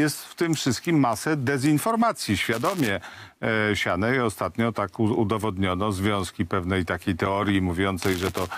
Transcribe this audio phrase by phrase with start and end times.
[0.00, 3.00] jest w tym wszystkim masę dezinformacji, świadomie
[3.42, 4.20] e, sianej.
[4.20, 8.48] Ostatnio tak udowodniono związki pewnej takiej teorii mówiącej, że to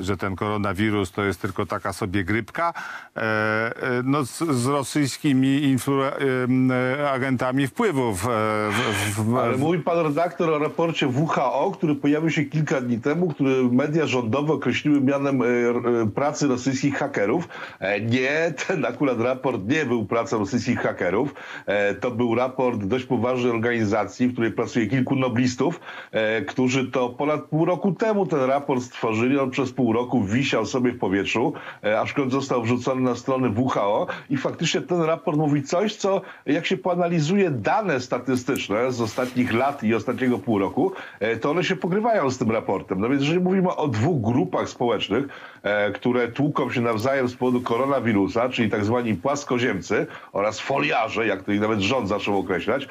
[0.00, 2.72] że ten koronawirus to jest tylko taka sobie grypka,
[3.16, 3.72] e, e,
[4.04, 8.24] no z, z rosyjskimi e, e, agentami wpływów.
[8.26, 8.28] e,
[8.70, 12.98] w, w, w, Ale mówi pan redaktor o raporcie WHO, który pojawił się kilka dni
[13.00, 17.48] temu, który media rządowe określiły mianem e, e, pracy rosyjskich hakerów.
[17.80, 21.34] E, Nie, ten akurat raport nie był pracą rosyjskich hakerów.
[21.66, 25.80] E, To był raport dość poważnej organizacji, w której pracuje kilku noblistów,
[26.12, 29.38] e, którzy to ponad pół roku temu ten raport stworzyli.
[29.38, 34.06] On przez pół roku wisiał sobie w powietrzu, e, końcu został wrzucony na stronę WHO
[34.30, 39.82] i faktycznie ten raport mówi coś, co jak się poanalizuje dane statystyczne z ostatnich lat
[39.82, 43.00] i ostatniego pół roku, e, to one się pokrywają z tym raportem.
[43.00, 45.24] No więc jeżeli mówimy o dwóch grupach społecznych,
[45.62, 51.42] e, które tłuką się nawzajem z powodu koronawirusa, czyli tak zwani płaskoziemcy oraz foliarze, jak
[51.42, 52.88] to ich nawet rząd zaczął określać,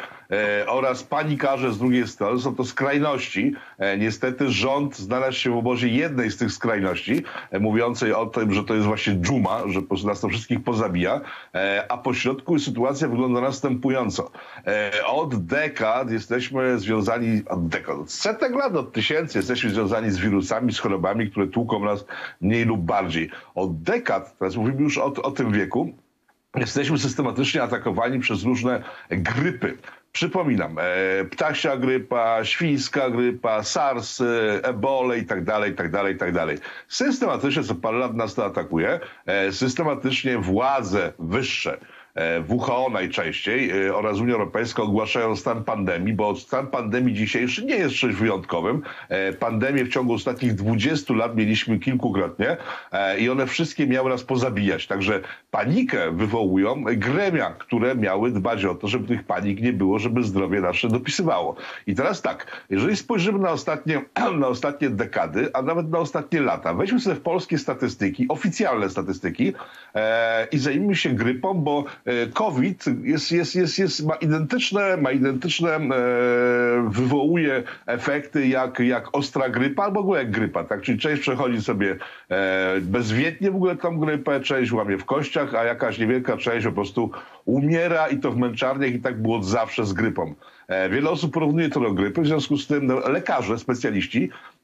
[0.68, 3.54] oraz panikarze z drugiej strony, są to skrajności.
[3.98, 8.64] Niestety rząd znalazł się w obozie jednej z tych skrajności, e, mówiącej o tym, że
[8.64, 11.22] to jest właśnie dżuma, że po prostu nas to wszystkich pozabija,
[11.56, 14.32] e, a po środku sytuacja wygląda następująco.
[14.68, 20.18] E, od dekad jesteśmy związani, od dekad, od setek lat, od tysięcy jesteśmy związani z
[20.18, 22.06] wirusami, z chorobami, które tłuką nas
[22.42, 23.30] mniej lub bardziej.
[23.56, 25.94] Od dekad, teraz mówimy już o, o tym wieku,
[26.56, 29.78] jesteśmy systematycznie atakowani przez różne grypy.
[30.12, 34.26] Przypominam, e, ptasia grypa, świńska grypa, SARS, e,
[34.64, 36.58] ebole i tak dalej, i tak dalej, i tak dalej.
[36.88, 41.78] Systematycznie co parę lat nas to atakuje, e, systematycznie władze wyższe,
[42.48, 47.96] WHO najczęściej e, oraz Unia Europejska ogłaszają stan pandemii, bo stan pandemii dzisiejszy nie jest
[47.96, 48.82] czymś wyjątkowym.
[49.10, 52.58] E, Pandemię w ciągu ostatnich 20 lat mieliśmy kilkukrotnie
[52.92, 54.88] e, i one wszystkie miały nas pozabijać.
[54.88, 55.22] Także
[55.52, 60.62] panikę wywołują gremia, które miały dbać o to, żeby tych panik nie było, żeby zdrowie
[60.62, 61.56] nasze dopisywało.
[61.88, 64.02] I teraz tak, jeżeli spojrzymy na ostatnie,
[64.40, 69.54] na ostatnie dekady, a nawet na ostatnie lata, weźmy sobie polskie statystyki, oficjalne statystyki
[69.96, 71.99] e, i zajmijmy się grypą, bo e,
[72.34, 75.90] COVID jest, jest, jest, jest, ma identyczne, ma identyczne e,
[76.90, 80.82] wywołuje efekty jak, jak ostra grypa albo w ogóle jak grypa, tak?
[80.82, 81.96] Czyli część przechodzi sobie
[82.30, 86.72] e, bezwiednie w ogóle tą grypę, część łamie w kościach, a jakaś niewielka część po
[86.72, 87.12] prostu
[87.46, 90.34] umiera i to w męczarniach i tak było od zawsze z grypą.
[90.68, 94.59] E, wiele osób porównuje to do grypy, w związku z tym no, lekarze, specjaliści E,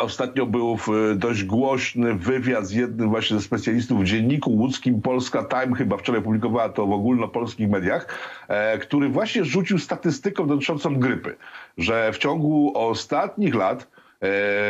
[0.00, 5.44] Ostatnio był w- dość głośny wywiad z jednym właśnie ze specjalistów w dzienniku łódzkim Polska
[5.44, 8.18] Time, chyba wczoraj publikowała to w ogólnopolskich mediach,
[8.48, 11.36] e, który właśnie rzucił statystyką dotyczącą grypy,
[11.78, 13.97] że w ciągu ostatnich lat e,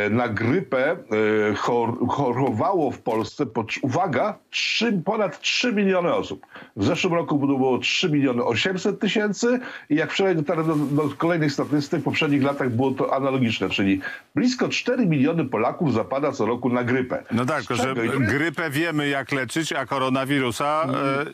[0.09, 6.45] na grypę e, chor, chorowało w Polsce, po, uwaga, 3, ponad 3 miliony osób.
[6.75, 11.51] W zeszłym roku było 3 miliony 800 tysięcy i jak wczoraj dotarłem do, do kolejnych
[11.51, 14.01] statystyk, w poprzednich latach było to analogiczne, czyli
[14.35, 17.23] blisko 4 miliony Polaków zapada co roku na grypę.
[17.31, 20.87] no tak, tylko że grypę wiemy jak leczyć, a koronawirusa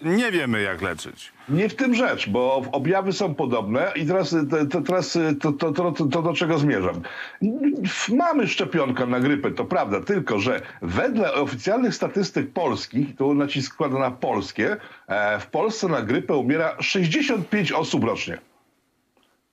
[0.03, 1.34] e, nie wiemy jak leczyć.
[1.50, 5.72] Nie w tym rzecz, bo objawy są podobne i teraz, to, to, teraz to, to,
[5.72, 7.02] to, to do czego zmierzam.
[8.10, 14.00] Mamy szczepionkę na grypę, to prawda, tylko że wedle oficjalnych statystyk polskich, tu nacisk składa
[14.00, 18.38] na polskie, e, w Polsce na grypę umiera 65 osób rocznie.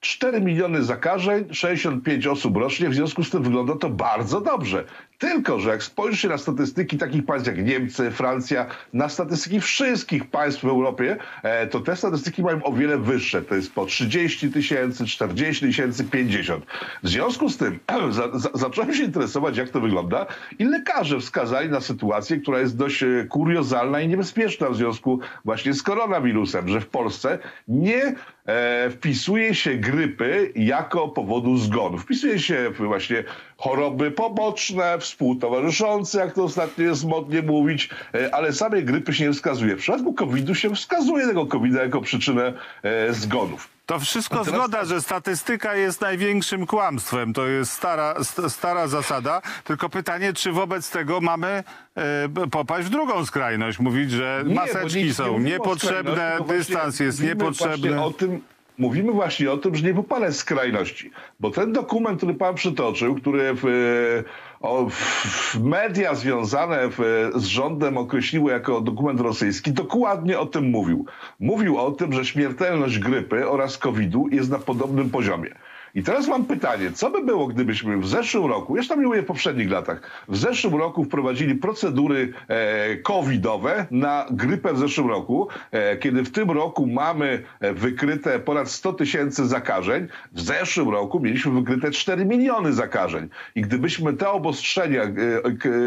[0.03, 4.85] 4 miliony zakażeń, 65 osób rocznie, w związku z tym wygląda to bardzo dobrze.
[5.19, 10.31] Tylko, że jak spojrzy się na statystyki takich państw jak Niemcy, Francja, na statystyki wszystkich
[10.31, 13.43] państw w Europie, e, to te statystyki mają o wiele wyższe.
[13.43, 16.67] To jest po 30 tysięcy, 40 tysięcy, 50.
[17.03, 17.79] W związku z tym
[18.11, 20.27] za, za, zacząłem się interesować, jak to wygląda
[20.59, 25.73] i lekarze wskazali na sytuację, która jest dość e, kuriozalna i niebezpieczna w związku właśnie
[25.73, 28.15] z koronawirusem, że w Polsce nie
[28.47, 31.99] e, wpisuje się grypy jako powodu zgonu.
[31.99, 33.25] Wpisuje się właśnie
[33.57, 39.33] choroby poboczne, współtowarzyszące, jak to ostatnio jest modnie mówić, e, ale samej grypy się nie
[39.33, 39.77] wskazuje.
[39.77, 42.53] W przypadku COVID-u się wskazuje tego COVID-a jako przyczynę
[42.83, 43.69] e, zgonów.
[43.87, 44.87] To wszystko teraz zgoda, tak.
[44.87, 47.33] że statystyka jest największym kłamstwem.
[47.33, 49.43] To jest stara, st- stara zasada.
[49.65, 51.65] Tylko pytanie, czy wobec tego mamy
[51.97, 53.79] e, popaść w drugą skrajność?
[53.79, 58.03] Mówić, że Nie, maseczki nie- są nie niepotrzebne, dystans jest niepotrzebny.
[58.03, 58.41] O tym,
[58.83, 61.11] mówimy właśnie o tym, że nie popadać skrajności.
[61.41, 64.25] Bo ten dokument, który pan przytoczył, który w, e,
[64.61, 71.07] o, w media związane w, z rządem określiły jako dokument rosyjski, dokładnie o tym mówił.
[71.41, 75.55] Mówił o tym, że śmiertelność grypy oraz COVID-u jest na podobnym poziomie.
[75.95, 79.23] I teraz mam pytanie, co by było, gdybyśmy w zeszłym roku, jeszcze tam nie mówię
[79.23, 85.49] w poprzednich latach, w zeszłym roku wprowadzili procedury e, covidowe na grypę w zeszłym roku,
[85.71, 91.21] e, kiedy w tym roku mamy e, wykryte ponad 100 tysięcy zakażeń, w zeszłym roku
[91.21, 93.29] mieliśmy wykryte 4 miliony zakażeń.
[93.55, 95.13] I gdybyśmy te obostrzenia e,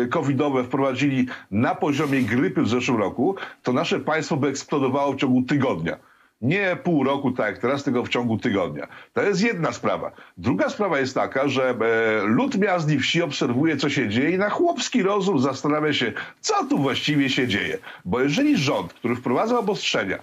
[0.09, 5.41] covidowe wprowadzili na poziomie grypy w zeszłym roku, to nasze państwo by eksplodowało w ciągu
[5.41, 5.97] tygodnia.
[6.41, 8.87] Nie pół roku, tak jak teraz, tylko w ciągu tygodnia.
[9.13, 10.11] To jest jedna sprawa.
[10.37, 11.75] Druga sprawa jest taka, że e,
[12.23, 16.65] lud miast i wsi obserwuje, co się dzieje i na chłopski rozum zastanawia się, co
[16.65, 17.77] tu właściwie się dzieje.
[18.05, 20.19] Bo jeżeli rząd, który wprowadza obostrzenia,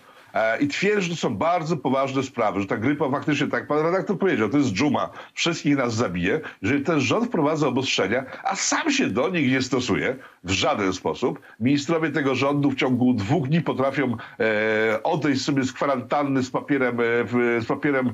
[0.61, 4.19] i twierdzi, że to są bardzo poważne sprawy, że ta grypa faktycznie, tak pan redaktor
[4.19, 6.41] powiedział, to jest dżuma, wszystkich nas zabije.
[6.63, 11.41] Jeżeli ten rząd wprowadza obostrzenia, a sam się do nich nie stosuje w żaden sposób,
[11.61, 17.01] ministrowie tego rządu w ciągu dwóch dni potrafią e, odejść sobie z kwarantanny z papierem,
[17.01, 18.13] e, z papierem, e,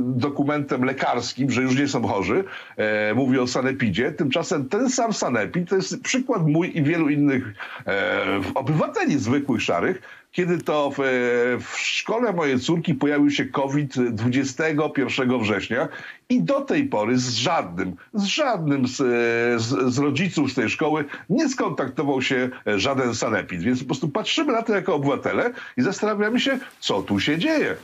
[0.00, 2.44] dokumentem lekarskim, że już nie są chorzy.
[2.76, 4.12] E, mówię o sanepidzie.
[4.12, 7.54] Tymczasem ten sam sanepid to jest przykład mój i wielu innych
[7.86, 8.24] e,
[8.54, 10.98] obywateli zwykłych, szarych, kiedy to w,
[11.60, 15.88] w szkole mojej córki pojawił się COVID 21 września
[16.28, 18.96] i do tej pory z żadnym, z żadnym z,
[19.62, 23.62] z, z rodziców z tej szkoły nie skontaktował się żaden sanepid.
[23.62, 27.76] Więc po prostu patrzymy na to jako obywatele i zastanawiamy się, co tu się dzieje.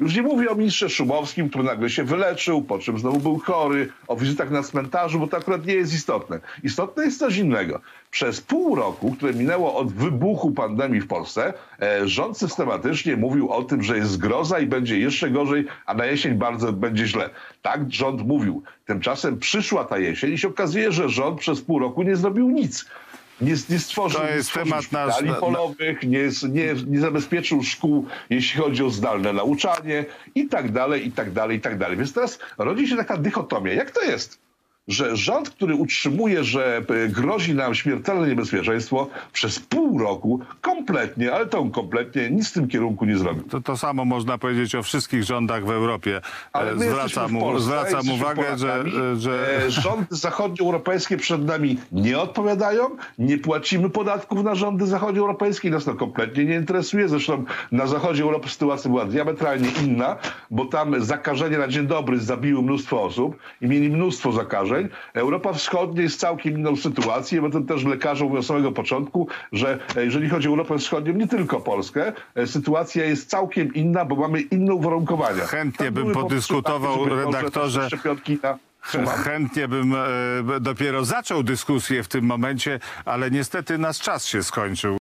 [0.00, 3.88] Już nie mówię o ministrze Szumowskim, który nagle się wyleczył, po czym znowu był chory,
[4.08, 6.40] o wizytach na cmentarzu, bo to akurat nie jest istotne.
[6.62, 7.80] Istotne jest coś innego.
[8.10, 13.62] Przez pół roku, które minęło od wybuchu pandemii w Polsce, e, rząd systematycznie mówił o
[13.62, 17.30] tym, że jest zgroza i będzie jeszcze gorzej, a na jesień bardzo będzie źle.
[17.62, 18.62] Tak rząd mówił.
[18.86, 22.86] Tymczasem przyszła ta jesień i się okazuje, że rząd przez pół roku nie zrobił nic.
[23.40, 24.84] Nie, nie stworzył, To jest temat
[25.40, 30.04] polowych, nie, nie, nie zabezpieczył szkół, jeśli chodzi o zdalne nauczanie
[30.34, 31.96] i tak dalej, i tak dalej, i tak dalej.
[31.96, 33.72] Więc teraz rodzi się taka dychotomia.
[33.72, 34.45] Jak to jest?
[34.88, 41.46] Że rząd, który utrzymuje, że e, grozi nam śmiertelne niebezpieczeństwo, przez pół roku kompletnie, ale
[41.46, 43.42] to kompletnie nic w tym kierunku nie zrobił.
[43.42, 46.20] To, to samo można powiedzieć o wszystkich rządach w Europie.
[46.52, 49.20] Ale E, Zwracam, w Polsce, zwracam uwagę, że, Polakami.
[49.20, 52.82] że E, rządy zachodnioeuropejskie przed nami nie odpowiadają,
[53.18, 57.08] nie płacimy podatków na rządy zachodnioeuropejskie, nas to kompletnie nie interesuje.
[57.08, 60.16] Zresztą na zachodzie Europy sytuacja była diametralnie inna,
[60.50, 64.75] bo tam zakażenia na dzień dobry zabiły mnóstwo osób i mieli mnóstwo zakażeń.
[65.14, 67.44] Europa Wschodnia jest całkiem inną sytuacją.
[67.44, 71.14] Ja tym też lekarze mówią od samego początku, że e, jeżeli chodzi o Europę Wschodnią,
[71.14, 75.44] nie tylko Polskę, e, sytuacja jest całkiem inna, bo mamy inne uwarunkowania.
[75.46, 77.88] Chętnie Tam bym podyskutował, takie, redaktorze,
[78.94, 79.10] na...
[79.10, 84.98] Chętnie bym e, dopiero zaczął dyskusję w tym momencie, ale niestety nasz czas się skończył.